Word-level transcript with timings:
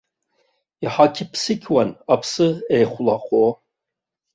Иҳақьԥсықьуан, 0.83 1.89
аԥсы 2.13 2.47
еихәлахо. 2.75 3.45